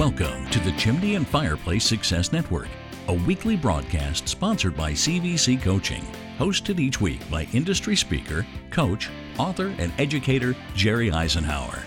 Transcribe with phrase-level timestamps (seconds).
[0.00, 2.68] Welcome to the Chimney and Fireplace Success Network,
[3.08, 6.02] a weekly broadcast sponsored by CVC Coaching,
[6.38, 11.80] hosted each week by industry speaker, coach, author, and educator Jerry Isenhour.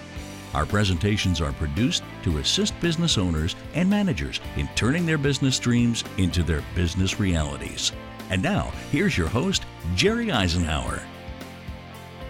[0.54, 6.04] Our presentations are produced to assist business owners and managers in turning their business dreams
[6.20, 7.94] into their business realities.
[8.30, 11.02] And now, here's your host, Jerry Isenhour.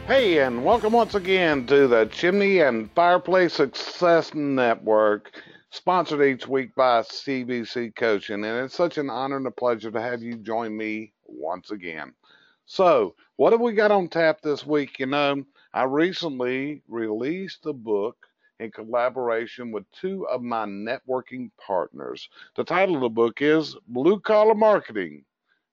[0.07, 5.31] Hey, and welcome once again to the Chimney and Fireplace Success Network
[5.73, 8.45] sponsored each week by CVC Coaching.
[8.45, 12.13] And it's such an honor and a pleasure to have you join me once again.
[12.67, 14.99] So, what have we got on tap this week?
[14.99, 18.15] You know, I recently released a book
[18.59, 22.29] in collaboration with two of my networking partners.
[22.55, 25.25] The title of the book is Blue Collar Marketing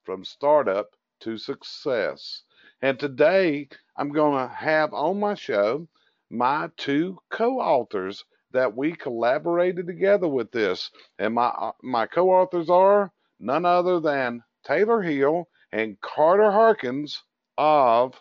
[0.04, 0.88] From Startup
[1.20, 2.44] to Success.
[2.80, 5.86] And today I'm going to have on my show
[6.30, 10.90] my two co authors that we collaborated together with this.
[11.18, 17.22] And my uh, my co-authors are none other than Taylor Hill and Carter Harkins
[17.56, 18.14] of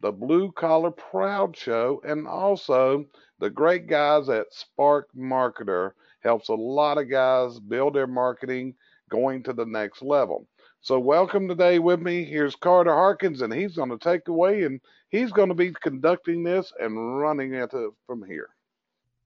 [0.00, 3.04] the Blue Collar Proud Show, and also
[3.38, 8.74] the great guys at Spark Marketer helps a lot of guys build their marketing
[9.10, 10.46] going to the next level.
[10.80, 12.24] So welcome today with me.
[12.24, 16.44] Here's Carter Harkins, and he's going to take away, and he's going to be conducting
[16.44, 17.72] this and running it
[18.06, 18.50] from here.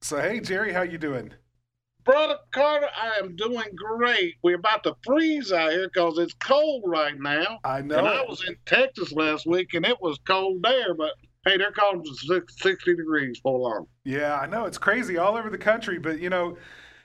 [0.02, 1.32] So hey Jerry, how you doing?
[2.04, 4.36] Brother Carter, I am doing great.
[4.42, 7.58] We're about to freeze out here because it's cold right now.
[7.64, 7.98] I know.
[7.98, 11.12] And I was in Texas last week and it was cold there, but
[11.44, 13.86] hey, they're calling it 60 degrees for long.
[14.04, 14.64] Yeah, I know.
[14.64, 16.56] It's crazy all over the country, but you know,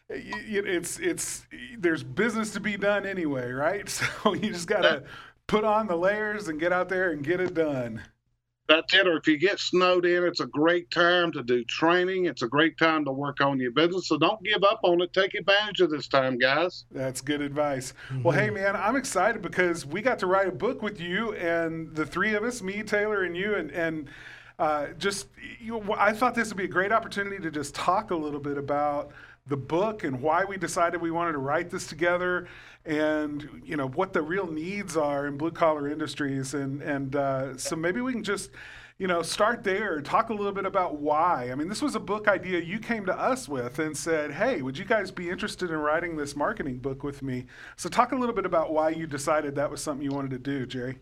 [0.10, 1.46] it's it's
[1.78, 3.90] there's business to be done anyway, right?
[4.24, 5.04] So you just got to
[5.48, 8.02] put on the layers and get out there and get it done.
[8.68, 9.08] That's it.
[9.08, 12.26] Or if you get snowed in, it's a great time to do training.
[12.26, 14.08] It's a great time to work on your business.
[14.08, 15.14] So don't give up on it.
[15.14, 16.86] Take advantage of this time, guys.
[16.92, 17.94] That's good advice.
[18.10, 18.24] Mm-hmm.
[18.24, 21.94] Well, hey, man, I'm excited because we got to write a book with you and
[21.96, 24.10] the three of us, me, Taylor, and you, and and
[24.58, 25.28] uh, just
[25.60, 28.40] you know, I thought this would be a great opportunity to just talk a little
[28.40, 29.12] bit about
[29.48, 32.48] the book and why we decided we wanted to write this together
[32.86, 36.54] and you know what the real needs are in blue collar industries.
[36.54, 38.52] And and uh, so maybe we can just
[38.98, 40.02] you know start there.
[40.02, 41.50] Talk a little bit about why.
[41.52, 44.62] I mean this was a book idea you came to us with and said hey
[44.62, 47.46] would you guys be interested in writing this marketing book with me?
[47.76, 50.40] So talk a little bit about why you decided that was something you wanted to
[50.40, 51.00] do jerry.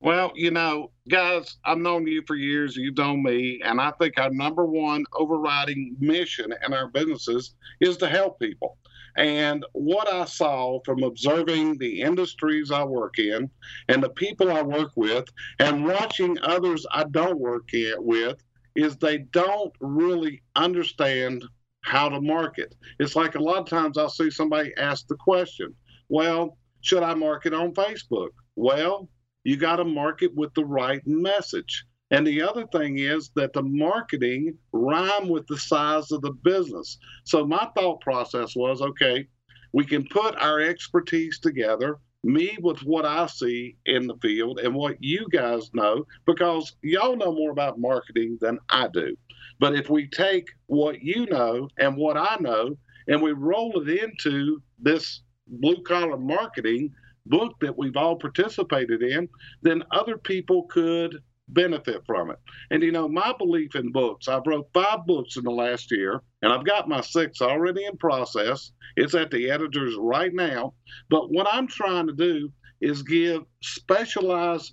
[0.00, 4.16] Well, you know, guys, I've known you for years, you've known me, and I think
[4.16, 8.78] our number one overriding mission in our businesses is to help people.
[9.18, 13.50] And what I saw from observing the industries I work in
[13.88, 15.24] and the people I work with
[15.58, 18.36] and watching others I don't work with
[18.76, 21.44] is they don't really understand
[21.80, 22.76] how to market.
[23.00, 25.74] It's like a lot of times I'll see somebody ask the question,
[26.08, 28.30] well, should I market on Facebook?
[28.54, 29.08] Well,
[29.42, 31.84] you got to market with the right message.
[32.10, 36.98] And the other thing is that the marketing rhyme with the size of the business.
[37.24, 39.26] So my thought process was okay,
[39.72, 44.74] we can put our expertise together, me with what I see in the field and
[44.74, 49.16] what you guys know, because y'all know more about marketing than I do.
[49.60, 52.76] But if we take what you know and what I know
[53.06, 56.92] and we roll it into this blue collar marketing
[57.26, 59.28] book that we've all participated in,
[59.62, 62.38] then other people could benefit from it.
[62.70, 66.22] And you know, my belief in books, I've wrote five books in the last year,
[66.42, 68.72] and I've got my sixth already in process.
[68.96, 70.74] It's at the editors right now.
[71.10, 74.72] But what I'm trying to do is give specialized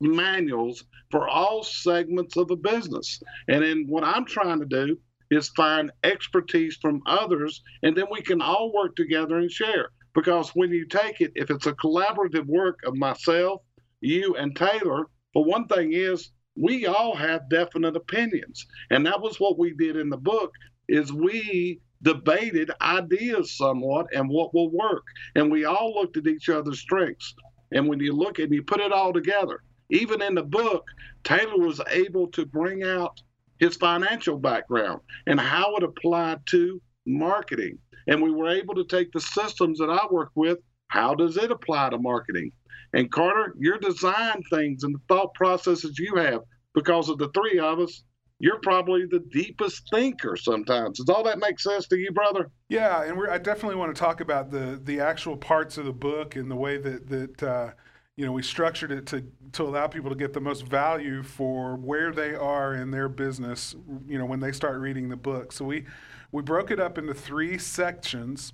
[0.00, 3.20] manuals for all segments of the business.
[3.48, 4.98] And then what I'm trying to do
[5.30, 9.90] is find expertise from others, and then we can all work together and share.
[10.14, 13.60] Because when you take it, if it's a collaborative work of myself,
[14.00, 15.06] you, and Taylor,
[15.36, 19.94] but one thing is, we all have definite opinions, and that was what we did
[19.96, 20.50] in the book.
[20.88, 25.02] Is we debated ideas somewhat and what will work,
[25.34, 27.34] and we all looked at each other's strengths.
[27.70, 29.60] And when you look and you put it all together,
[29.90, 30.86] even in the book,
[31.22, 33.20] Taylor was able to bring out
[33.58, 37.76] his financial background and how it applied to marketing.
[38.06, 41.50] And we were able to take the systems that I work with, how does it
[41.50, 42.52] apply to marketing?
[42.92, 46.42] And Carter, your design things and the thought processes you have,
[46.74, 48.04] because of the three of us,
[48.38, 50.98] you're probably the deepest thinker sometimes.
[50.98, 52.50] Does all that make sense to you, brother?
[52.68, 56.36] Yeah, and I definitely want to talk about the the actual parts of the book
[56.36, 57.70] and the way that that uh,
[58.16, 61.76] you know we structured it to to allow people to get the most value for
[61.76, 63.74] where they are in their business.
[64.06, 65.50] You know, when they start reading the book.
[65.52, 65.86] So we
[66.30, 68.52] we broke it up into three sections,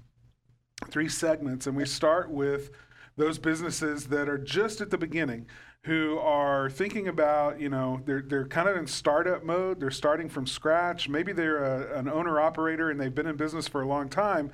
[0.88, 2.70] three segments, and we start with
[3.16, 5.46] those businesses that are just at the beginning
[5.84, 9.80] who are thinking about, you know, they're, they're kind of in startup mode.
[9.80, 11.08] They're starting from scratch.
[11.08, 14.52] Maybe they're a, an owner operator and they've been in business for a long time,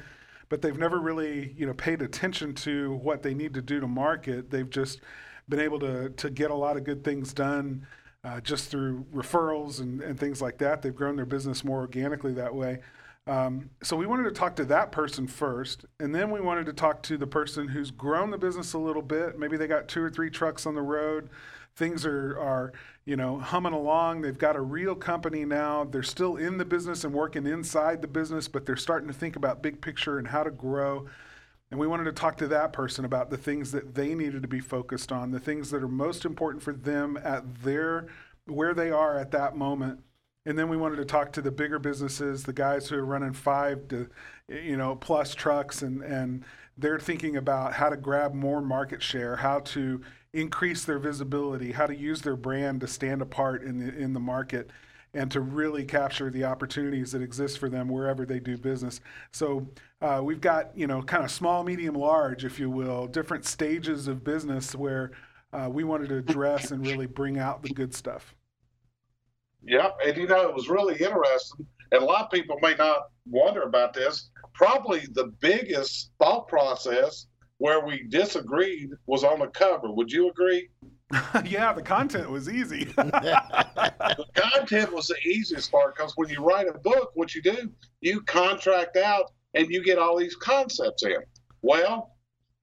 [0.49, 3.87] but they've never really, you know, paid attention to what they need to do to
[3.87, 4.51] market.
[4.51, 5.01] They've just
[5.51, 7.87] been able to, to get a lot of good things done
[8.25, 10.81] uh, just through referrals and, and things like that.
[10.81, 12.81] They've grown their business more organically that way.
[13.29, 16.73] Um, so we wanted to talk to that person first, and then we wanted to
[16.73, 19.39] talk to the person who's grown the business a little bit.
[19.39, 21.29] Maybe they got two or three trucks on the road.
[21.77, 22.73] Things are, are
[23.05, 24.23] you know humming along.
[24.23, 25.85] They've got a real company now.
[25.85, 29.37] They're still in the business and working inside the business, but they're starting to think
[29.37, 31.07] about big picture and how to grow.
[31.71, 34.49] And we wanted to talk to that person about the things that they needed to
[34.49, 38.07] be focused on, the things that are most important for them at their
[38.47, 40.01] where they are at that moment
[40.49, 43.35] and then we wanted to talk to the bigger businesses, the guys who are running
[43.35, 44.09] five to,
[44.49, 46.43] you know, plus trucks, and and
[46.79, 50.01] they're thinking about how to grab more market share, how to
[50.33, 54.21] increase their visibility, how to use their brand to stand apart in the in the
[54.21, 54.71] market,
[55.13, 59.03] and to really capture the opportunities that exist for them wherever they do business.
[59.33, 59.69] So
[60.01, 64.09] uh, we've got you know kind of small, medium, large, if you will, different stages
[64.09, 65.11] of business where
[65.53, 68.35] uh, we wanted to address and really bring out the good stuff.
[69.65, 73.09] Yep, and you know it was really interesting, and a lot of people may not
[73.27, 74.31] wonder about this.
[74.55, 77.27] Probably the biggest thought process
[77.59, 79.93] where we disagreed was on the cover.
[79.93, 80.69] Would you agree?
[81.45, 82.85] yeah, the content was easy.
[82.97, 87.71] the content was the easiest part because when you write a book, what you do,
[88.01, 91.17] you contract out and you get all these concepts in.
[91.63, 92.17] Well,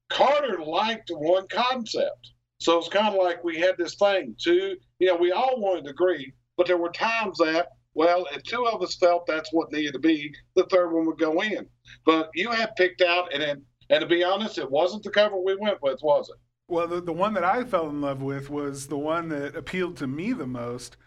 [0.10, 2.32] Carter liked one concept.
[2.60, 4.78] So it's kind of like we had this thing, too.
[5.00, 8.66] You know, we all wanted to agree, but there were times that, well, if two
[8.66, 11.66] of us felt that's what needed to be, the third one would go in.
[12.06, 15.56] But you had picked out, and and to be honest, it wasn't the cover we
[15.56, 16.36] went with, was it?
[16.68, 19.98] Well, the, the one that I fell in love with was the one that appealed
[19.98, 20.98] to me the most.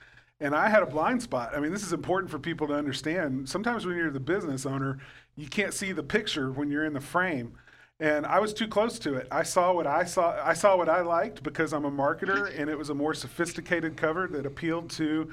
[0.41, 1.51] And I had a blind spot.
[1.57, 3.49] I mean, this is important for people to understand.
[3.49, 4.99] Sometimes when you're the business owner,
[5.35, 7.55] you can't see the picture when you're in the frame
[8.01, 9.27] and I was too close to it.
[9.31, 10.39] I saw what I saw.
[10.43, 13.97] I saw what I liked because I'm a marketer, and it was a more sophisticated
[13.97, 15.31] cover that appealed to,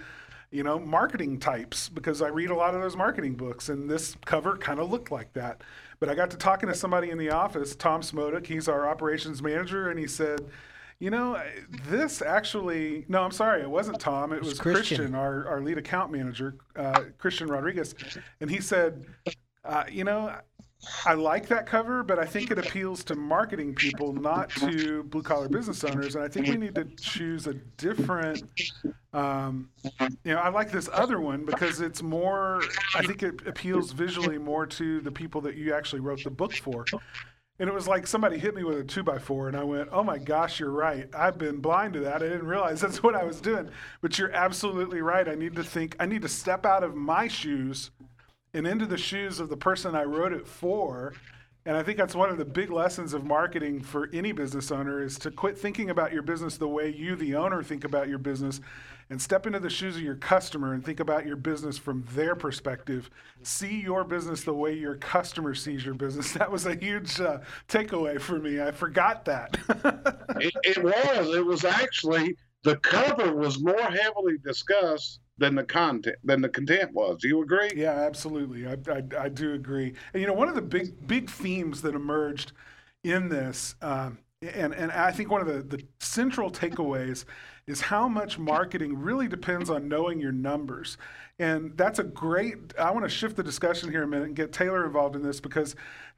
[0.50, 4.16] you know, marketing types because I read a lot of those marketing books, and this
[4.26, 5.62] cover kind of looked like that.
[6.00, 8.48] But I got to talking to somebody in the office, Tom Smodak.
[8.48, 10.42] He's our operations manager, and he said.
[10.98, 11.38] You know,
[11.90, 14.32] this actually, no, I'm sorry, it wasn't Tom.
[14.32, 17.94] It was Christian, Christian our, our lead account manager, uh, Christian Rodriguez.
[18.40, 19.06] And he said,
[19.66, 20.34] uh, you know,
[21.06, 25.24] I like that cover, but I think it appeals to marketing people, not to blue
[25.24, 26.16] collar business owners.
[26.16, 28.44] And I think we need to choose a different.
[29.14, 29.70] Um,
[30.24, 32.62] you know, I like this other one because it's more.
[32.96, 36.54] I think it appeals visually more to the people that you actually wrote the book
[36.54, 36.86] for.
[37.58, 39.88] And it was like somebody hit me with a two by four, and I went,
[39.92, 41.08] "Oh my gosh, you're right.
[41.16, 42.16] I've been blind to that.
[42.16, 43.70] I didn't realize that's what I was doing."
[44.02, 45.28] But you're absolutely right.
[45.28, 45.96] I need to think.
[45.98, 47.92] I need to step out of my shoes
[48.56, 51.14] and into the shoes of the person I wrote it for.
[51.68, 55.04] And I think that's one of the big lessons of marketing for any business owner
[55.04, 58.20] is to quit thinking about your business the way you, the owner, think about your
[58.20, 58.62] business
[59.10, 62.36] and step into the shoes of your customer and think about your business from their
[62.36, 63.10] perspective.
[63.44, 66.34] See your business the way your customer sees your business.
[66.46, 68.62] That was a huge uh, takeaway for me.
[68.62, 69.58] I forgot that.
[70.40, 71.36] it, it was.
[71.36, 76.94] It was actually the cover was more heavily discussed than the content than the content
[76.94, 77.20] was.
[77.22, 77.72] Do you agree?
[77.76, 78.68] Yeah, absolutely.
[78.68, 79.94] I, I, I do agree.
[80.14, 82.52] And you know, one of the big big themes that emerged
[83.04, 87.26] in this, um, and and I think one of the the central takeaways
[87.68, 90.98] is how much marketing really depends on knowing your numbers.
[91.40, 92.56] And that's a great.
[92.80, 95.40] I want to shift the discussion here a minute and get Taylor involved in this
[95.42, 95.76] because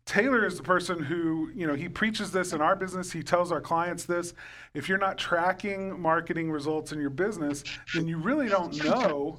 [0.08, 3.12] Taylor is the person who, you know, he preaches this in our business.
[3.12, 4.34] He tells our clients this.
[4.74, 9.38] If you're not tracking marketing results in your business, then you really don't know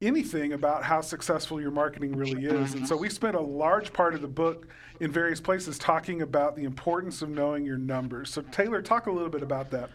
[0.00, 2.74] anything about how successful your marketing really is.
[2.74, 4.68] And so we spent a large part of the book
[5.00, 8.30] in various places talking about the importance of knowing your numbers.
[8.30, 9.90] So, Taylor, talk a little bit about that.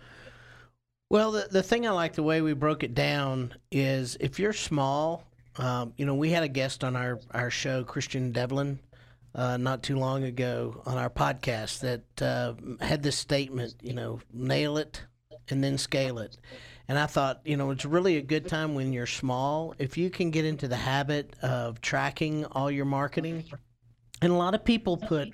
[1.10, 4.54] Well, the, the thing I like the way we broke it down is if you're
[4.54, 5.24] small,
[5.58, 8.80] um, you know, we had a guest on our, our show, Christian Devlin
[9.36, 14.20] uh, not too long ago on our podcast that uh, had this statement, you know,
[14.34, 15.04] nail it
[15.50, 16.38] and then scale it.
[16.88, 19.76] And I thought, you know, it's really a good time when you're small.
[19.78, 23.46] If you can get into the habit of tracking all your marketing,
[24.22, 25.32] And a lot of people put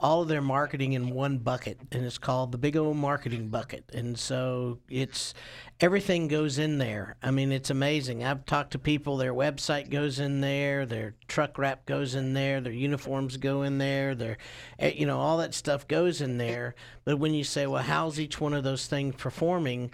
[0.00, 3.84] all of their marketing in one bucket, and it's called the big old marketing bucket.
[3.92, 5.34] And so it's
[5.80, 7.16] everything goes in there.
[7.22, 8.22] I mean, it's amazing.
[8.22, 12.60] I've talked to people, their website goes in there, their truck wrap goes in there,
[12.60, 14.38] their uniforms go in there, their,
[14.78, 16.76] eh, you know, all that stuff goes in there.
[17.04, 19.90] But when you say, well, how's each one of those things performing?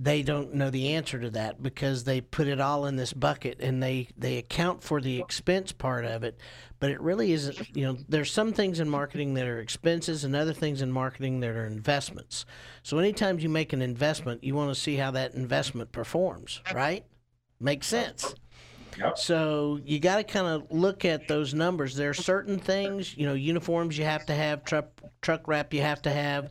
[0.00, 3.58] They don't know the answer to that because they put it all in this bucket
[3.60, 6.38] and they they account for the expense part of it.
[6.78, 10.36] But it really isn't you know there's some things in marketing that are expenses and
[10.36, 12.46] other things in marketing that are investments.
[12.84, 17.04] So anytime you make an investment you want to see how that investment performs right?
[17.60, 18.34] Makes sense
[19.16, 21.96] So you got to kind of look at those numbers.
[21.96, 24.86] There are certain things, you know, uniforms you have to have, truck
[25.20, 26.50] truck wrap you have to have,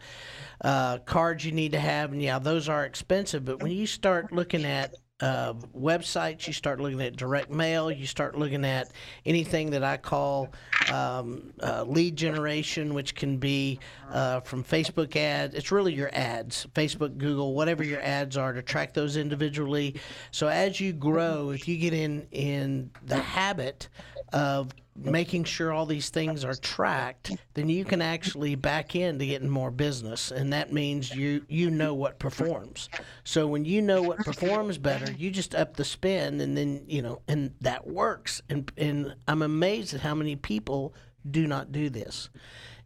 [0.62, 3.46] uh, cards you need to have, and yeah, those are expensive.
[3.46, 8.06] But when you start looking at uh, websites, you start looking at direct mail, you
[8.06, 8.92] start looking at
[9.26, 10.50] anything that I call
[10.94, 13.80] um, uh, lead generation, which can be
[14.12, 15.56] uh, from Facebook ads.
[15.56, 19.96] It's really your ads, Facebook, Google, whatever your ads are to track those individually.
[20.32, 23.90] So as you grow, if you get in in the habit
[24.34, 29.50] of making sure all these things are tracked, then you can actually back into getting
[29.50, 32.89] more business, and that means you you know what performs.
[33.24, 37.01] So when you know what performs better, you just up the spend, and then you
[37.01, 38.42] know, and that works.
[38.50, 40.94] And and I'm amazed at how many people
[41.30, 42.30] do not do this.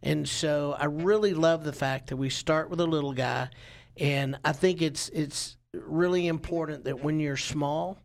[0.02, 3.48] And so I really love the fact that we start with a little guy,
[3.96, 7.98] and I think it's it's really important that when you're small,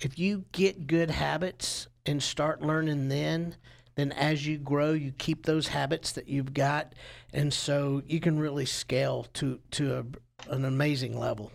[0.00, 3.54] if you get good habits and start learning then,
[3.94, 6.94] then as you grow, you keep those habits that you've got,
[7.32, 11.52] and so you can really scale to to a, an amazing level.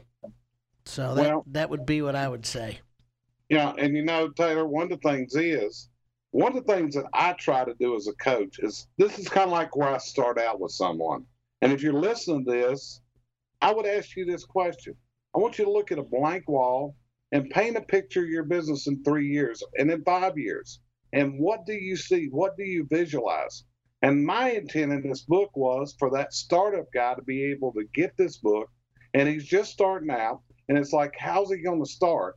[0.85, 2.79] So that Well- that would be what I would say.
[3.49, 5.89] Yeah, and you know, Taylor, one of the things is
[6.31, 9.29] one of the things that I try to do as a coach is this is
[9.29, 11.25] kind of like where I start out with someone.
[11.61, 13.01] And if you're listening to this,
[13.61, 14.95] I would ask you this question.
[15.35, 16.95] I want you to look at a blank wall
[17.33, 20.79] and paint a picture of your business in three years and in five years.
[21.11, 22.29] And what do you see?
[22.31, 23.65] What do you visualize?
[24.01, 27.83] And my intent in this book was for that startup guy to be able to
[27.93, 28.69] get this book,
[29.13, 30.39] and he's just starting out.
[30.69, 32.35] And it's like, how's he going to start?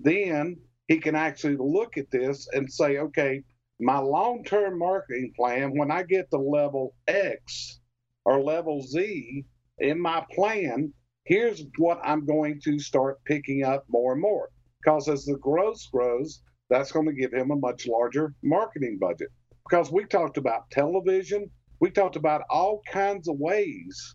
[0.00, 3.42] then he can actually look at this and say, okay,
[3.80, 7.80] my long term marketing plan, when I get to level X
[8.24, 9.44] or level Z
[9.78, 10.92] in my plan,
[11.28, 14.48] here's what I'm going to start picking up more and more.
[14.82, 19.28] Because as the growth grows, that's going to give him a much larger marketing budget.
[19.68, 24.14] Because we talked about television, we talked about all kinds of ways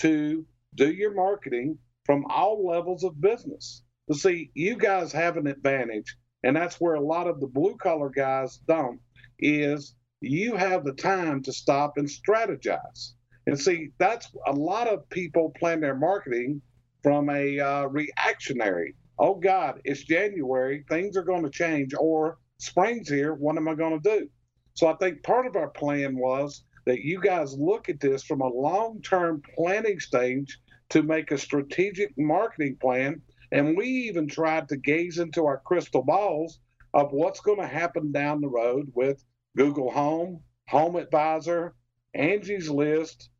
[0.00, 3.82] to do your marketing from all levels of business.
[4.06, 7.76] But see, you guys have an advantage, and that's where a lot of the blue
[7.76, 9.00] collar guys don't,
[9.38, 13.14] is you have the time to stop and strategize.
[13.46, 16.60] And see, that's a lot of people plan their marketing
[17.02, 18.94] from a uh, reactionary.
[19.18, 23.74] Oh God, it's January, things are going to change, or spring's here, what am I
[23.74, 24.28] going to do?
[24.74, 28.40] So I think part of our plan was that you guys look at this from
[28.40, 30.58] a long term planning stage
[30.90, 33.20] to make a strategic marketing plan
[33.52, 36.60] and we even tried to gaze into our crystal balls
[36.94, 39.22] of what's going to happen down the road with
[39.56, 41.74] Google Home, Home Advisor,
[42.14, 43.30] Angie's List,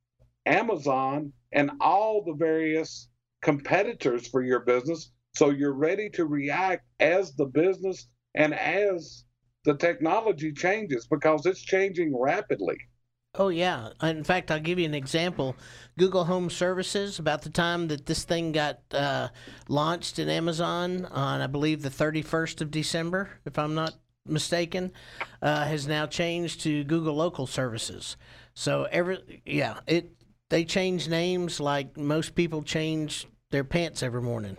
[0.47, 3.09] Amazon, and all the various
[3.43, 5.13] competitors for your business.
[5.35, 9.25] So you're ready to react as the business and as
[9.65, 12.79] the technology changes because it's changing rapidly.
[13.37, 13.91] Oh yeah.
[14.03, 15.55] In fact, I'll give you an example.
[15.97, 19.29] Google Home Services, about the time that this thing got uh,
[19.69, 23.95] launched in Amazon on, I believe, the 31st of December, if I'm not
[24.27, 24.93] mistaken,
[25.43, 28.17] uh, has now changed to Google Local Services.
[28.55, 30.13] So every yeah, it
[30.49, 34.57] they change names like most people change their pants every morning.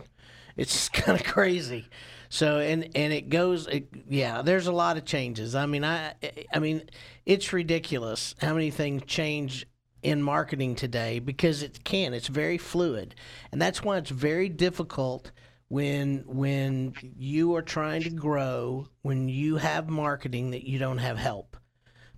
[0.58, 1.88] It's kind of crazy.
[2.30, 5.56] So and and it goes it, yeah, there's a lot of changes.
[5.56, 6.14] I mean, I
[6.54, 6.84] I mean,
[7.26, 9.68] it's ridiculous how many things change
[10.02, 12.14] in marketing today because it can.
[12.14, 13.16] It's very fluid.
[13.52, 15.32] And that's why it's very difficult
[15.68, 21.18] when when you are trying to grow, when you have marketing that you don't have
[21.18, 21.58] help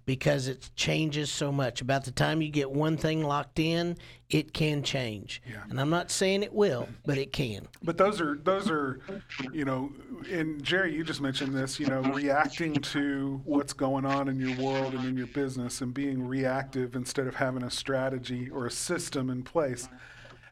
[0.06, 1.82] because it changes so much.
[1.82, 3.98] About the time you get one thing locked in,
[4.30, 5.42] it can change.
[5.50, 5.64] Yeah.
[5.70, 7.68] And I'm not saying it will, but it can.
[7.84, 9.00] But those are those are,
[9.54, 9.92] you know,
[10.30, 14.58] and Jerry, you just mentioned this, you know, reacting to what's going on in your
[14.58, 18.72] world and in your business, and being reactive instead of having a strategy or a
[18.72, 19.88] system in place.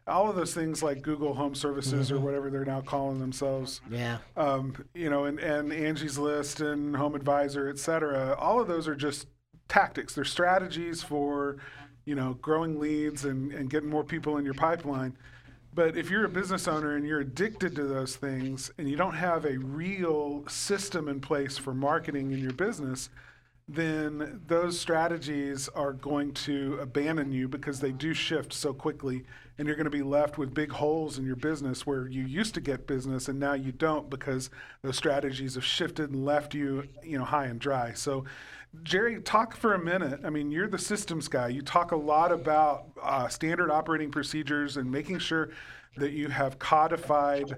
[0.08, 4.18] All of those things like Google Home Services or whatever they're now calling themselves, Yeah.
[4.36, 8.88] um, you know, and, and Angie's List and Home Advisor, et cetera, all of those
[8.88, 9.28] are just
[9.72, 11.56] tactics, they're strategies for,
[12.04, 15.16] you know, growing leads and, and getting more people in your pipeline.
[15.74, 19.14] But if you're a business owner and you're addicted to those things and you don't
[19.14, 23.08] have a real system in place for marketing in your business,
[23.66, 29.24] then those strategies are going to abandon you because they do shift so quickly
[29.56, 32.52] and you're going to be left with big holes in your business where you used
[32.54, 34.50] to get business and now you don't because
[34.82, 38.24] those strategies have shifted and left you you know high and dry so
[38.82, 40.20] jerry talk for a minute.
[40.24, 41.48] I mean you're the systems guy.
[41.48, 45.50] You talk a lot about uh, standard operating procedures and making sure
[45.96, 47.54] that you have codified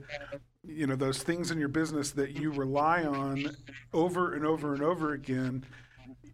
[0.66, 3.50] you know those things in your business that you rely on
[3.92, 5.64] over and over and over again.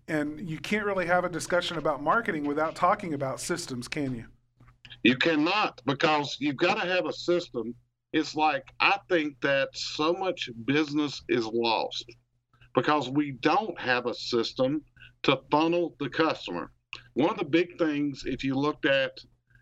[0.09, 4.25] And you can't really have a discussion about marketing without talking about systems can you?
[5.05, 7.75] You cannot because you've got to have a system.
[8.13, 12.05] It's like I think that so much business is lost
[12.75, 14.83] because we don't have a system
[15.23, 16.71] to funnel the customer.
[17.15, 19.13] One of the big things, if you looked at,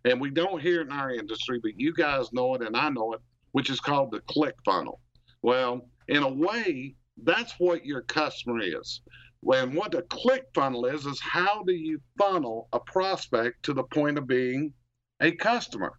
[0.04, 2.88] and we don't hear it in our industry, but you guys know it and I
[2.88, 3.20] know it,
[3.52, 5.00] which is called the click funnel.
[5.42, 9.02] Well, in a way, that's what your customer is.
[9.40, 13.84] When what the click funnel is, is how do you funnel a prospect to the
[13.84, 14.72] point of being
[15.20, 15.92] a customer?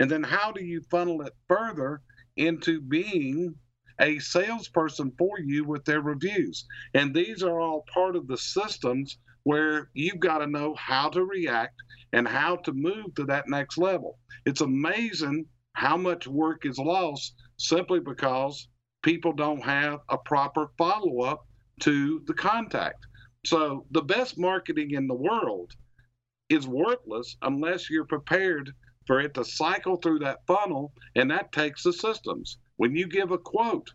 [0.00, 2.00] And then how do you funnel it further
[2.36, 3.54] into being
[4.00, 6.66] a salesperson for you with their reviews?
[6.94, 11.24] And these are all part of the systems where you've got to know how to
[11.24, 11.80] react
[12.12, 14.18] and how to move to that next level.
[14.44, 18.68] It's amazing how much work is lost simply because
[19.02, 21.46] people don't have a proper follow up
[21.80, 23.06] to the contact.
[23.44, 25.72] So, the best marketing in the world
[26.48, 28.72] is worthless unless you're prepared
[29.06, 32.58] for it to cycle through that funnel, and that takes the systems.
[32.76, 33.92] When you give a quote,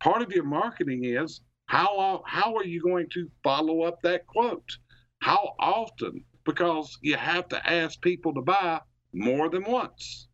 [0.00, 4.78] part of your marketing is how how are you going to follow up that quote?
[5.20, 6.24] How often?
[6.44, 8.80] Because you have to ask people to buy
[9.12, 10.28] more than once.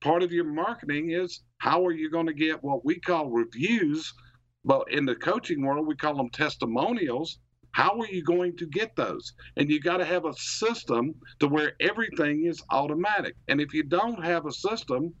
[0.00, 4.12] Part of your marketing is how are you going to get what we call reviews,
[4.64, 7.38] but in the coaching world we call them testimonials
[7.72, 9.32] how are you going to get those?
[9.56, 13.36] And you got to have a system to where everything is automatic.
[13.46, 15.14] And if you don't have a system,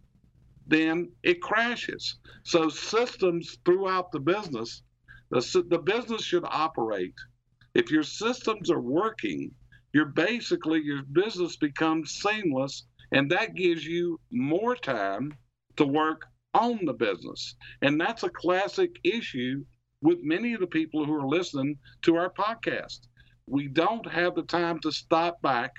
[0.68, 2.16] then it crashes.
[2.44, 4.82] So systems throughout the business,
[5.30, 7.14] the, the business should operate.
[7.74, 9.50] If your systems are working,
[9.92, 15.34] you're basically your business becomes seamless, and that gives you more time
[15.76, 17.56] to work on the business.
[17.82, 19.64] And that's a classic issue
[20.02, 23.00] with many of the people who are listening to our podcast.
[23.46, 25.72] We don't have the time to stop back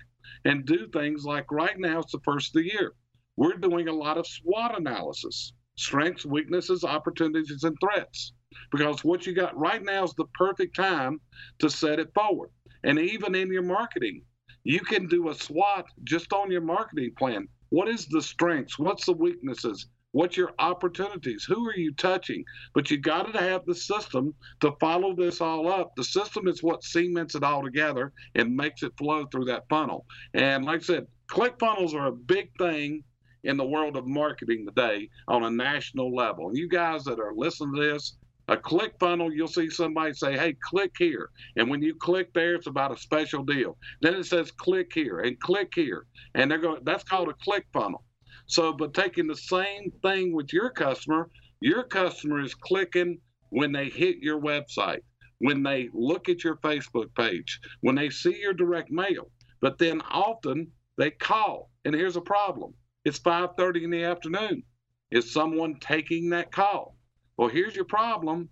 [0.46, 2.94] and do things like right now, it's the first of the year.
[3.40, 8.34] We're doing a lot of SWOT analysis strengths, weaknesses, opportunities, and threats.
[8.70, 11.22] Because what you got right now is the perfect time
[11.60, 12.50] to set it forward.
[12.84, 14.24] And even in your marketing,
[14.66, 17.48] you can do a SWOT just on your marketing plan.
[17.70, 18.78] What is the strengths?
[18.78, 19.88] What's the weaknesses?
[20.12, 21.46] What's your opportunities?
[21.46, 22.44] Who are you touching?
[22.74, 25.96] But you got to have the system to follow this all up.
[25.96, 30.06] The system is what cements it all together and makes it flow through that funnel.
[30.34, 33.06] And like I said, click funnels are a big thing
[33.44, 36.48] in the world of marketing today on a national level.
[36.48, 38.18] And you guys that are listening to this,
[38.50, 41.30] a click funnel, you'll see somebody say, hey, click here.
[41.56, 43.78] And when you click there, it's about a special deal.
[44.02, 46.06] Then it says click here and click here.
[46.34, 48.04] And they're going that's called a click funnel.
[48.48, 51.30] So, but taking the same thing with your customer,
[51.62, 55.02] your customer is clicking when they hit your website,
[55.38, 59.30] when they look at your Facebook page, when they see your direct mail.
[59.62, 62.74] But then often they call, and here's a problem:
[63.06, 64.64] it's 5:30 in the afternoon.
[65.12, 66.98] Is someone taking that call?
[67.38, 68.50] Well, here's your problem: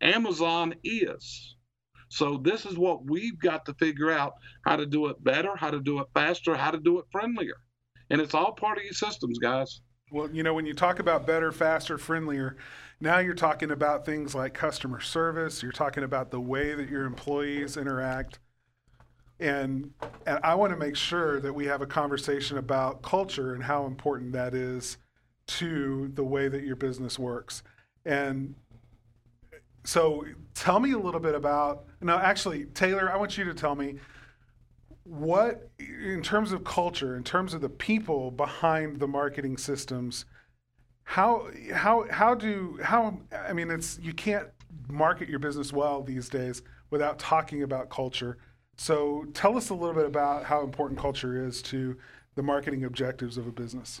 [0.00, 1.56] Amazon is.
[2.10, 4.32] So this is what we've got to figure out:
[4.64, 7.56] how to do it better, how to do it faster, how to do it friendlier
[8.10, 9.80] and it's all part of your systems, guys.
[10.10, 12.56] Well, you know, when you talk about better, faster, friendlier,
[13.00, 15.62] now you're talking about things like customer service.
[15.62, 18.38] You're talking about the way that your employees interact.
[19.40, 19.92] And,
[20.26, 23.86] and I want to make sure that we have a conversation about culture and how
[23.86, 24.98] important that is
[25.46, 27.62] to the way that your business works.
[28.04, 28.54] And
[29.84, 30.24] so
[30.54, 33.96] tell me a little bit about, no, actually, Taylor, I want you to tell me
[35.08, 40.26] what in terms of culture in terms of the people behind the marketing systems
[41.04, 44.48] how how how do how i mean it's you can't
[44.86, 48.36] market your business well these days without talking about culture
[48.78, 51.96] so tell us a little bit about how important culture is to
[52.34, 54.00] the marketing objectives of a business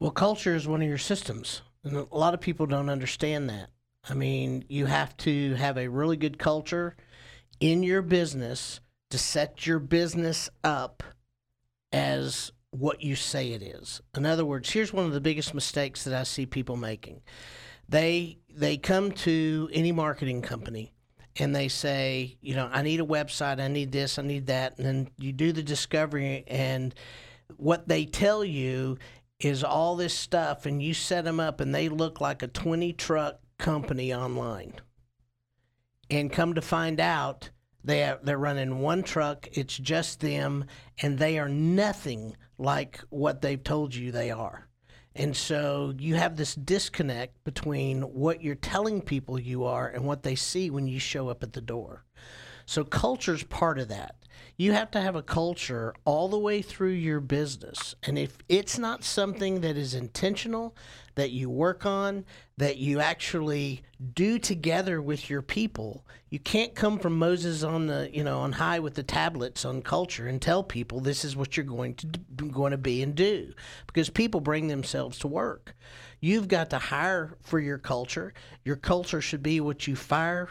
[0.00, 3.70] well culture is one of your systems and a lot of people don't understand that
[4.08, 6.96] i mean you have to have a really good culture
[7.60, 11.02] in your business to set your business up
[11.92, 14.00] as what you say it is.
[14.16, 17.20] In other words, here's one of the biggest mistakes that I see people making.
[17.88, 20.91] They they come to any marketing company
[21.36, 24.78] and they say, you know, I need a website, I need this, I need that,
[24.78, 26.94] and then you do the discovery and
[27.56, 28.98] what they tell you
[29.38, 32.92] is all this stuff and you set them up and they look like a 20
[32.94, 34.74] truck company online.
[36.10, 37.50] And come to find out,
[37.84, 40.66] they are, they're running one truck, it's just them,
[41.00, 44.68] and they are nothing like what they've told you they are.
[45.14, 50.22] And so you have this disconnect between what you're telling people you are and what
[50.22, 52.04] they see when you show up at the door.
[52.66, 54.16] So culture's part of that.
[54.56, 57.94] You have to have a culture all the way through your business.
[58.02, 60.76] And if it's not something that is intentional,
[61.14, 62.24] that you work on,
[62.56, 63.82] that you actually
[64.14, 68.52] do together with your people, you can't come from Moses on the, you know, on
[68.52, 72.06] high with the tablets on culture and tell people this is what you're going to
[72.06, 73.52] going to be and do
[73.86, 75.74] because people bring themselves to work.
[76.20, 78.32] You've got to hire for your culture.
[78.64, 80.48] Your culture should be what you fire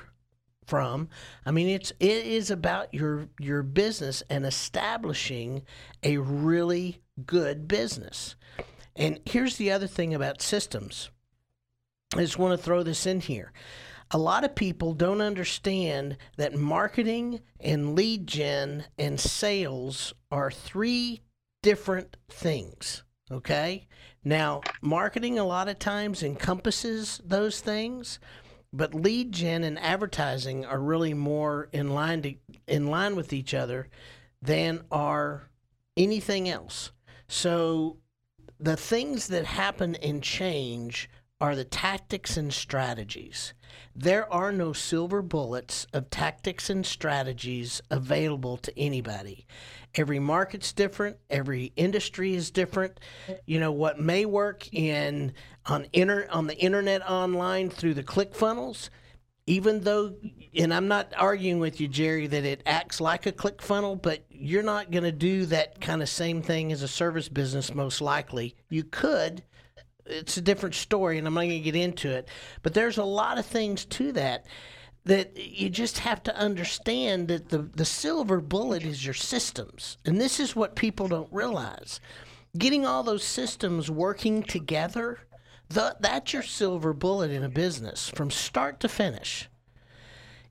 [0.65, 1.09] from.
[1.45, 5.63] I mean, it's it is about your your business and establishing
[6.03, 8.35] a really good business.
[8.95, 11.09] And here's the other thing about systems.
[12.15, 13.53] I just want to throw this in here.
[14.13, 21.21] A lot of people don't understand that marketing and lead gen and sales are three
[21.63, 23.03] different things.
[23.31, 23.87] Okay.
[24.23, 28.19] Now, marketing a lot of times encompasses those things,
[28.73, 32.35] but lead gen and advertising are really more in line to,
[32.67, 33.89] in line with each other
[34.41, 35.49] than are
[35.97, 36.91] anything else.
[37.27, 37.97] So
[38.59, 41.09] the things that happen and change
[41.41, 43.53] are the tactics and strategies.
[43.95, 49.47] There are no silver bullets of tactics and strategies available to anybody.
[49.95, 52.99] Every market's different, every industry is different.
[53.45, 55.33] You know what may work in
[55.65, 58.91] on inter, on the internet online through the click funnels
[59.47, 60.13] even though
[60.55, 64.23] and I'm not arguing with you Jerry that it acts like a click funnel but
[64.29, 68.01] you're not going to do that kind of same thing as a service business most
[68.01, 69.43] likely you could
[70.11, 72.27] it's a different story and I'm not going to get into it
[72.61, 74.45] but there's a lot of things to that
[75.05, 79.97] that you just have to understand that the, the silver bullet is your systems.
[80.05, 81.99] And this is what people don't realize.
[82.57, 85.19] Getting all those systems working together,
[85.69, 89.49] the, that's your silver bullet in a business from start to finish.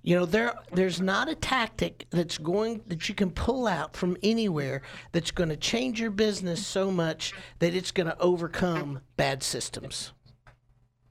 [0.03, 4.17] You know, there there's not a tactic that's going that you can pull out from
[4.23, 4.83] anywhere
[5.13, 10.13] that's going to change your business so much that it's going to overcome bad systems.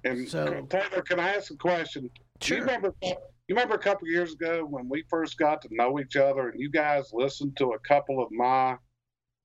[0.03, 2.09] And so, Taylor, can I ask a question?
[2.41, 2.57] Sure.
[2.57, 3.15] You remember, you
[3.49, 6.71] remember a couple years ago when we first got to know each other, and you
[6.71, 8.77] guys listened to a couple of my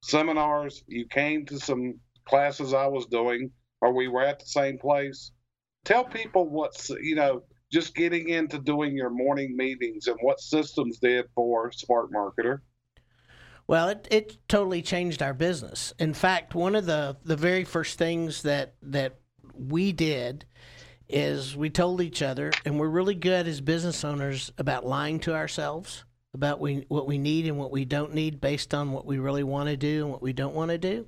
[0.02, 0.85] seminars.
[0.87, 5.33] You came to some classes I was doing, or we were at the same place.
[5.85, 7.42] Tell people what's you know
[7.75, 12.61] just getting into doing your morning meetings and what systems did for Spark Marketer.
[13.67, 15.93] Well, it, it totally changed our business.
[15.99, 19.17] In fact, one of the, the very first things that that
[19.57, 20.45] we did
[21.09, 25.35] is we told each other, and we're really good as business owners about lying to
[25.35, 29.19] ourselves about we, what we need and what we don't need based on what we
[29.19, 31.07] really want to do and what we don't want to do.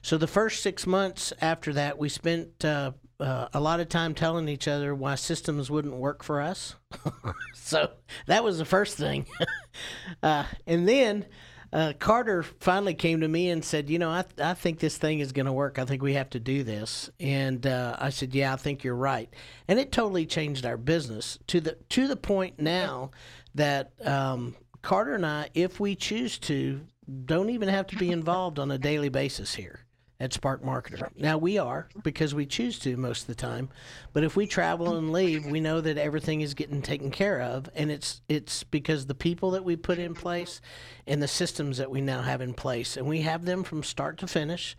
[0.00, 4.14] So the first six months after that, we spent uh, uh, a lot of time
[4.14, 6.74] telling each other why systems wouldn't work for us.
[7.54, 7.90] so
[8.26, 9.26] that was the first thing.
[10.22, 11.26] uh, and then
[11.72, 15.20] uh, Carter finally came to me and said, "You know, I I think this thing
[15.20, 15.78] is going to work.
[15.78, 18.96] I think we have to do this." And uh, I said, "Yeah, I think you're
[18.96, 19.32] right."
[19.68, 23.12] And it totally changed our business to the to the point now
[23.54, 26.80] that um, Carter and I, if we choose to,
[27.24, 29.84] don't even have to be involved on a daily basis here
[30.20, 31.08] at Spark Marketer.
[31.16, 33.70] Now we are because we choose to most of the time,
[34.12, 37.70] but if we travel and leave, we know that everything is getting taken care of,
[37.74, 40.60] and it's it's because the people that we put in place
[41.06, 44.18] and the systems that we now have in place, and we have them from start
[44.18, 44.76] to finish.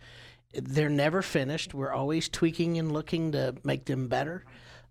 [0.54, 1.74] They're never finished.
[1.74, 4.44] We're always tweaking and looking to make them better.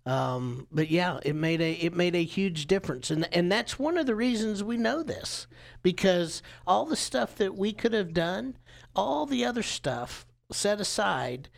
[0.04, 3.96] Um, but yeah, it made a it made a huge difference, and and that's one
[3.96, 5.46] of the reasons we know this
[5.82, 8.56] because all the stuff that we could have done,
[8.94, 11.48] all the other stuff set aside.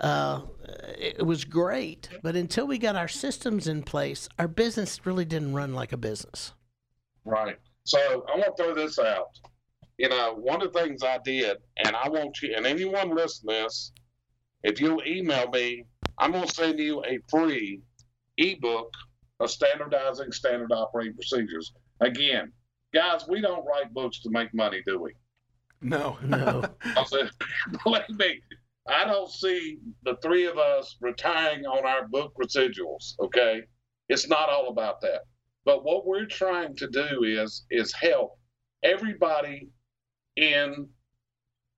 [0.00, 0.42] Uh,
[0.98, 5.54] it was great, but until we got our systems in place, our business really didn't
[5.54, 6.52] run like a business.
[7.24, 7.58] Right.
[7.84, 9.38] So I want to throw this out.
[9.98, 13.54] You know, one of the things I did, and I want you, and anyone listening
[13.54, 13.92] this,
[14.64, 15.84] if you email me,
[16.18, 17.80] I'm going to send you a free
[18.38, 18.92] ebook
[19.38, 21.72] of standardizing standard operating procedures.
[22.00, 22.52] Again,
[22.92, 25.12] guys, we don't write books to make money, do we?
[25.80, 26.18] No.
[26.24, 26.64] No.
[26.84, 27.30] I said,
[27.82, 28.40] believe me,
[28.86, 33.14] I don't see the three of us retiring on our book residuals.
[33.18, 33.62] Okay,
[34.08, 35.22] it's not all about that.
[35.64, 38.38] But what we're trying to do is is help
[38.82, 39.70] everybody
[40.36, 40.88] in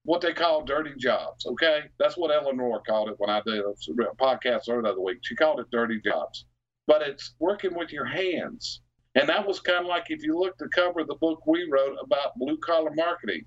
[0.03, 1.45] what they call dirty jobs.
[1.45, 5.19] Okay, that's what Eleanor called it when I did a podcast earlier the week.
[5.21, 6.45] She called it dirty jobs,
[6.87, 8.81] but it's working with your hands.
[9.15, 11.67] And that was kind of like if you look the cover of the book we
[11.71, 13.45] wrote about blue collar marketing.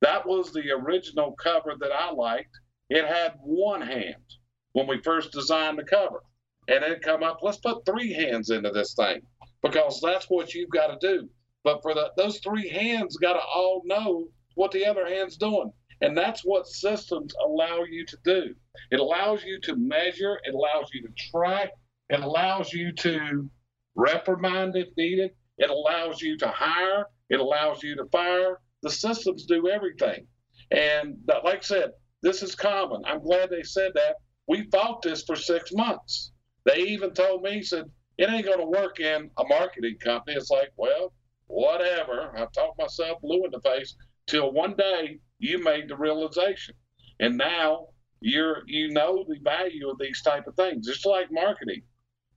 [0.00, 2.58] That was the original cover that I liked.
[2.88, 4.24] It had one hand
[4.72, 6.22] when we first designed the cover.
[6.68, 9.22] And it come up, let's put three hands into this thing
[9.62, 11.28] because that's what you've got to do.
[11.64, 15.72] But for the, those three hands, got to all know what the other hand's doing.
[16.00, 18.54] And that's what systems allow you to do.
[18.90, 21.70] It allows you to measure, it allows you to track,
[22.08, 23.50] it allows you to
[23.94, 28.60] reprimand if needed, it allows you to hire, it allows you to fire.
[28.82, 30.26] The systems do everything.
[30.70, 31.90] And like I said,
[32.22, 33.02] this is common.
[33.06, 34.16] I'm glad they said that.
[34.46, 36.32] We fought this for six months.
[36.64, 37.84] They even told me, said,
[38.18, 40.36] it ain't going to work in a marketing company.
[40.36, 41.12] It's like, well,
[41.46, 42.32] whatever.
[42.36, 46.74] I talked myself blue in the face till one day you made the realization.
[47.18, 47.88] And now
[48.20, 50.88] you're you know the value of these type of things.
[50.88, 51.82] It's like marketing.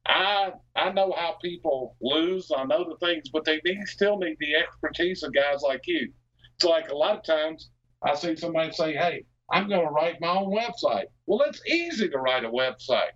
[0.06, 2.52] I I know how people lose.
[2.56, 6.12] I know the things, but they need, still need the expertise of guys like you.
[6.56, 7.70] It's like a lot of times
[8.04, 12.10] I see somebody say, "Hey, I'm going to write my own website." Well, it's easy
[12.10, 13.12] to write a website.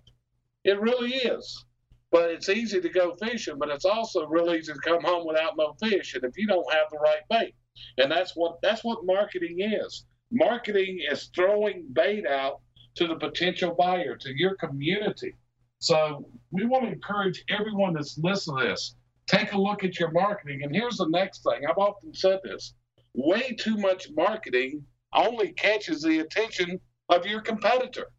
[0.63, 1.65] It really is.
[2.09, 5.57] But it's easy to go fishing, but it's also real easy to come home without
[5.57, 6.15] no fish.
[6.15, 7.53] And if you don't have the right bait,
[7.97, 10.05] and that's what that's what marketing is.
[10.31, 12.61] Marketing is throwing bait out
[12.95, 15.35] to the potential buyer, to your community.
[15.79, 18.95] So we want to encourage everyone that's listening to this,
[19.27, 20.61] take a look at your marketing.
[20.63, 21.65] And here's the next thing.
[21.69, 22.73] I've often said this.
[23.17, 28.11] Way too much marketing only catches the attention of your competitor.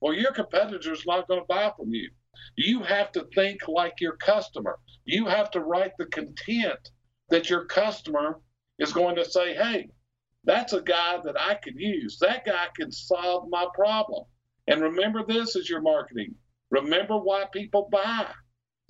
[0.00, 2.10] Well, your competitor is not going to buy from you.
[2.56, 4.76] You have to think like your customer.
[5.04, 6.80] You have to write the content
[7.28, 8.40] that your customer
[8.80, 9.88] is going to say, hey,
[10.42, 12.18] that's a guy that I could use.
[12.18, 14.24] That guy can solve my problem.
[14.66, 16.34] And remember this as your marketing.
[16.70, 18.26] Remember why people buy.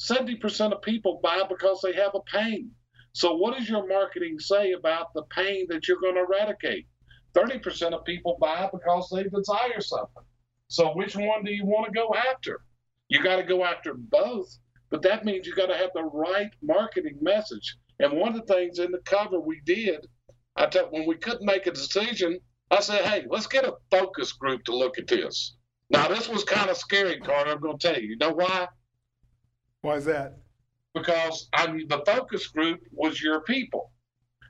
[0.01, 2.71] 70% of people buy because they have a pain.
[3.13, 6.87] So, what does your marketing say about the pain that you're going to eradicate?
[7.35, 10.25] 30% of people buy because they desire something.
[10.69, 12.61] So, which one do you want to go after?
[13.09, 14.49] You got to go after both,
[14.91, 17.77] but that means you got to have the right marketing message.
[17.99, 20.07] And one of the things in the cover we did,
[20.57, 22.39] I tell when we couldn't make a decision,
[22.71, 25.57] I said, hey, let's get a focus group to look at this.
[25.91, 27.51] Now, this was kind of scary, Carter.
[27.51, 28.11] I'm going to tell you.
[28.11, 28.69] You know why?
[29.81, 30.39] Why is that?
[30.95, 33.93] Because I the focus group was your people.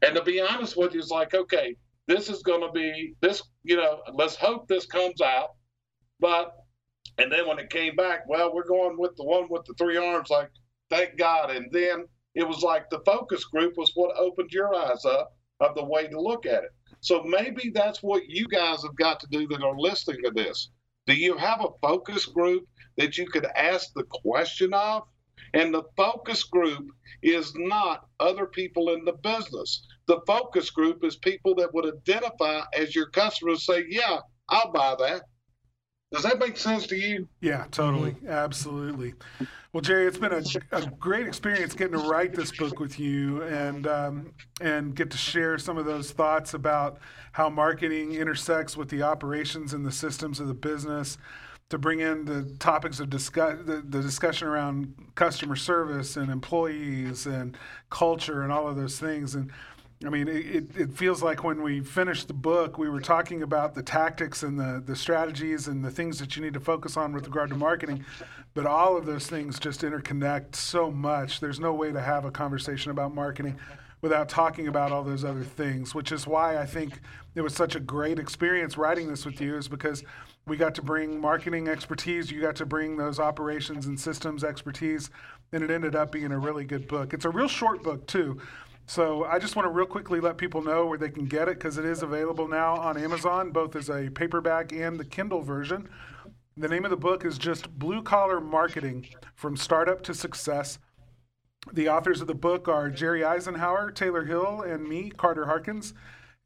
[0.02, 1.76] And to be honest with you, it's like, okay,
[2.06, 5.50] this is going to be this, you know, let's hope this comes out.
[6.18, 6.52] But,
[7.18, 9.96] and then when it came back, well, we're going with the one with the three
[9.96, 10.50] arms, like,
[10.88, 11.50] thank God.
[11.50, 15.74] And then it was like the focus group was what opened your eyes up of
[15.74, 16.70] the way to look at it.
[17.00, 20.70] So maybe that's what you guys have got to do that are listening to this.
[21.06, 22.64] Do you have a focus group
[22.96, 25.02] that you could ask the question of?
[25.54, 26.90] And the focus group
[27.22, 29.86] is not other people in the business.
[30.06, 34.96] The focus group is people that would identify as your customers say, Yeah, I'll buy
[34.98, 35.22] that.
[36.12, 37.28] Does that make sense to you?
[37.40, 38.16] Yeah, totally.
[38.26, 39.14] Absolutely.
[39.72, 43.42] Well, Jerry, it's been a, a, great experience getting to write this book with you
[43.42, 46.98] and um, and get to share some of those thoughts about
[47.30, 51.16] how marketing intersects with the operations and the systems of the business.
[51.70, 57.26] To bring in the topics of discuss the, the discussion around customer service and employees
[57.26, 57.56] and
[57.90, 59.50] culture and all of those things and
[60.04, 63.74] I mean, it, it feels like when we finished the book, we were talking about
[63.74, 67.12] the tactics and the, the strategies and the things that you need to focus on
[67.12, 68.02] with regard to marketing.
[68.54, 71.40] But all of those things just interconnect so much.
[71.40, 73.58] There's no way to have a conversation about marketing
[74.02, 77.00] without talking about all those other things, which is why I think
[77.34, 80.02] it was such a great experience writing this with you, is because
[80.46, 85.10] we got to bring marketing expertise, you got to bring those operations and systems expertise,
[85.52, 87.12] and it ended up being a really good book.
[87.12, 88.40] It's a real short book, too.
[88.86, 91.58] So I just want to real quickly let people know where they can get it
[91.58, 95.88] because it is available now on Amazon, both as a paperback and the Kindle version.
[96.56, 100.80] The name of the book is just Blue Collar Marketing From Startup to Success.
[101.72, 105.92] The authors of the book are Jerry Isenhour, Taylor Hill, and me, Carter Harkins.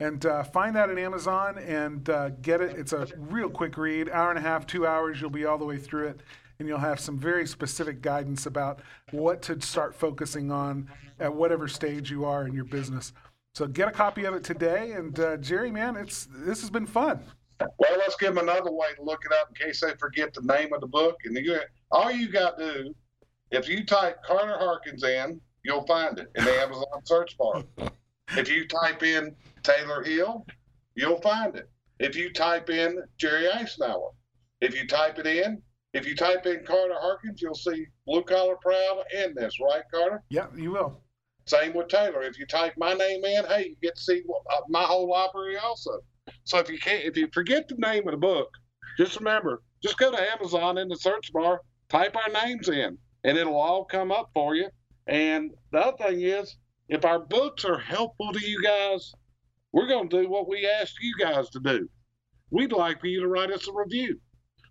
[0.01, 2.77] And uh, find that at Amazon and uh, get it.
[2.77, 5.21] It's a real quick read, hour and a half, two hours.
[5.21, 6.21] You'll be all the way through it.
[6.59, 11.69] and you'll have some very specific guidance about what to start focusing on at whatever
[11.69, 13.13] stage you are in your business.
[13.55, 14.93] So get a copy of it today.
[14.93, 17.21] And uh, Jerry, man, it's this has been fun.
[17.61, 20.43] Well, let's give them another way to look it up in case they forget the
[20.43, 21.17] name of the book.
[21.25, 22.95] And you, all you got to do,
[23.55, 27.63] if you type Carter Harkins in, you'll find it in the Amazon search bar.
[28.37, 30.47] If you type in Taylor Hill,
[30.95, 31.69] you'll find it.
[32.01, 34.13] If you type in Jerry Isenhour,
[34.63, 35.61] if you type it in,
[35.93, 40.23] if you type in Carter Harkins, you'll see Blue Collar Proud and this, right, Carter?
[40.31, 41.03] Yeah, you will.
[41.47, 42.23] Same with Taylor.
[42.23, 45.59] If you type my name in, hey, you get to see uh, my whole library
[45.59, 46.01] also.
[46.45, 48.49] So if you can't, if you forget the name of the book,
[48.97, 53.37] just remember, just go to Amazon in the search bar, type our names in, and
[53.39, 54.69] it'll all come up for you.
[55.07, 56.57] And the other thing is,
[56.89, 59.13] if our books are helpful to you guys,
[59.73, 61.89] we're going to do what we asked you guys to do.
[62.51, 64.19] We'd like for you to write us a review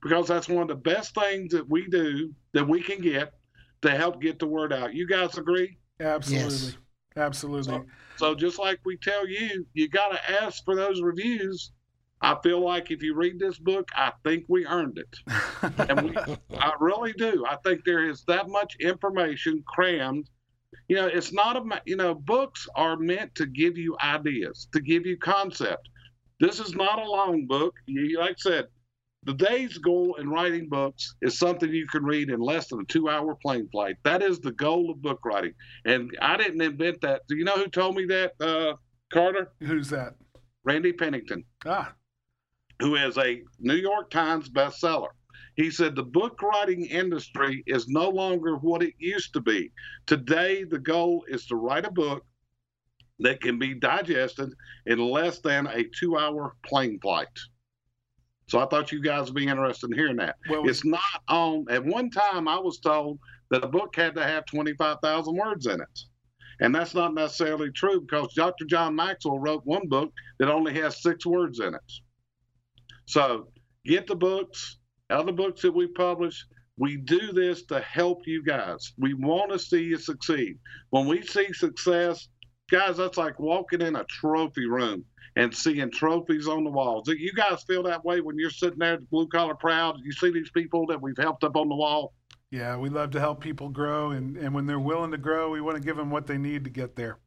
[0.01, 3.33] because that's one of the best things that we do that we can get
[3.81, 4.93] to help get the word out.
[4.93, 5.77] You guys agree?
[5.99, 6.53] Absolutely.
[6.53, 6.77] Yes.
[7.15, 7.73] Absolutely.
[7.73, 7.85] So,
[8.17, 11.71] so, just like we tell you, you got to ask for those reviews.
[12.23, 15.89] I feel like if you read this book, I think we earned it.
[15.89, 16.15] and we,
[16.57, 17.45] I really do.
[17.45, 20.29] I think there is that much information crammed.
[20.87, 24.79] You know, it's not a, you know, books are meant to give you ideas, to
[24.79, 25.89] give you concept.
[26.39, 27.75] This is not a long book.
[27.87, 28.67] You, like I said,
[29.25, 32.85] the day's goal in writing books is something you can read in less than a
[32.85, 33.97] two hour plane flight.
[34.03, 35.53] That is the goal of book writing.
[35.85, 37.23] And I didn't invent that.
[37.27, 38.75] Do you know who told me that, uh,
[39.11, 39.51] Carter?
[39.59, 40.15] Who's that?
[40.63, 41.43] Randy Pennington.
[41.65, 41.93] Ah.
[42.79, 45.09] Who is a New York Times bestseller.
[45.55, 49.71] He said the book writing industry is no longer what it used to be.
[50.07, 52.25] Today, the goal is to write a book
[53.19, 54.51] that can be digested
[54.87, 57.27] in less than a two hour plane flight.
[58.47, 60.35] So I thought you guys would be interested in hearing that.
[60.49, 61.65] Well, it's not on.
[61.69, 63.19] At one time, I was told
[63.51, 65.99] that a book had to have 25,000 words in it.
[66.59, 68.65] And that's not necessarily true because Dr.
[68.65, 71.91] John Maxwell wrote one book that only has six words in it.
[73.05, 73.47] So
[73.85, 74.77] get the books,
[75.09, 76.45] other books that we publish.
[76.77, 78.93] We do this to help you guys.
[78.97, 80.57] We want to see you succeed.
[80.89, 82.29] When we see success,
[82.71, 87.07] guys, that's like walking in a trophy room and seeing trophies on the walls.
[87.07, 89.97] Do you guys feel that way when you're sitting there at Blue Collar Proud?
[90.03, 92.13] You see these people that we've helped up on the wall?
[92.51, 95.59] Yeah, we love to help people grow, and, and when they're willing to grow, we
[95.59, 97.17] want to give them what they need to get there.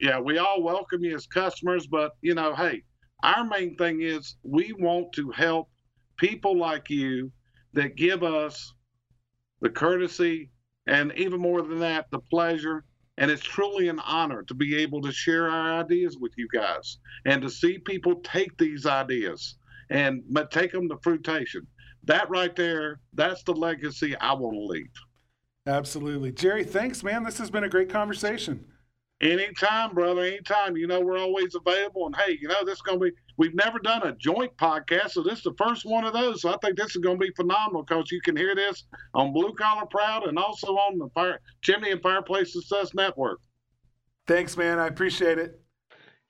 [0.00, 2.82] Yeah, we all welcome you as customers, but you know, hey,
[3.22, 5.68] our main thing is we want to help
[6.18, 7.30] people like you
[7.74, 8.74] that give us
[9.60, 10.50] the courtesy
[10.86, 12.84] and even more than that, the pleasure
[13.18, 16.98] and it's truly an honor to be able to share our ideas with you guys
[17.26, 19.56] and to see people take these ideas
[19.90, 21.66] and take them to fruition.
[22.04, 24.90] That right there, that's the legacy I want to leave.
[25.66, 26.32] Absolutely.
[26.32, 27.22] Jerry, thanks, man.
[27.22, 28.64] This has been a great conversation.
[29.22, 30.22] Anytime, brother.
[30.22, 30.76] Anytime.
[30.76, 32.06] You know, we're always available.
[32.06, 35.12] And hey, you know, this is going to be, we've never done a joint podcast.
[35.12, 36.42] So this is the first one of those.
[36.42, 39.32] So I think this is going to be phenomenal because you can hear this on
[39.32, 43.38] Blue Collar Proud and also on the Fire, Chimney and Fireplace Success Network.
[44.26, 44.78] Thanks, man.
[44.78, 45.60] I appreciate it.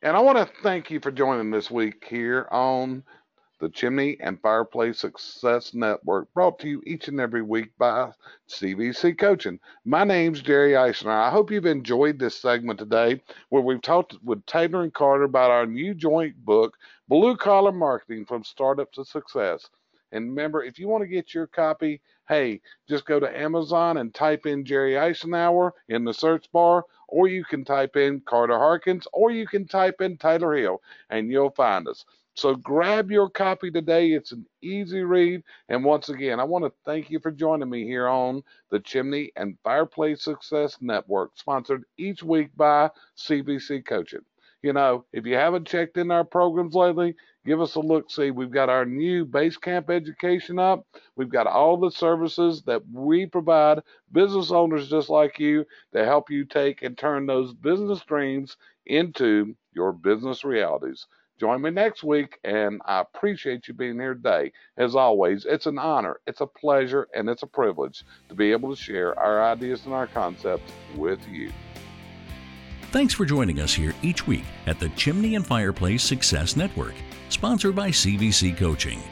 [0.02, 3.04] And I want to thank you for joining this week here on
[3.62, 8.10] the Chimney and Fireplace Success Network, brought to you each and every week by
[8.50, 9.60] CVC Coaching.
[9.84, 11.28] My name's Jerry Isenhour.
[11.28, 15.52] I hope you've enjoyed this segment today where we've talked with Taylor and Carter about
[15.52, 19.70] our new joint book, Blue Collar Marketing from Startup to Success.
[20.10, 24.12] And remember, if you want to get your copy, hey, just go to Amazon and
[24.12, 29.06] type in Jerry Isenhour in the search bar, or you can type in Carter Harkins,
[29.12, 32.04] or you can type in Taylor Hill, and you'll find us.
[32.34, 34.12] So grab your copy today.
[34.12, 35.42] It's an easy read.
[35.68, 39.32] And once again, I want to thank you for joining me here on the Chimney
[39.36, 44.24] and Fireplace Success Network, sponsored each week by CVC Coaching.
[44.62, 48.10] You know, if you haven't checked in our programs lately, give us a look.
[48.10, 50.86] See, we've got our new base camp education up.
[51.16, 53.80] We've got all the services that we provide
[54.12, 59.54] business owners just like you to help you take and turn those business dreams into
[59.74, 61.06] your business realities.
[61.42, 64.52] Join me next week, and I appreciate you being here today.
[64.76, 68.72] As always, it's an honor, it's a pleasure, and it's a privilege to be able
[68.72, 71.50] to share our ideas and our concepts with you.
[72.92, 76.94] Thanks for joining us here each week at the Chimney and Fireplace Success Network,
[77.28, 79.02] sponsored by CVC Coaching,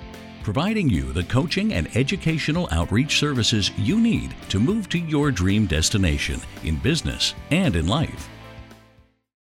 [0.44, 5.66] providing you the coaching and educational outreach services you need to move to your dream
[5.66, 8.30] destination in business and in life.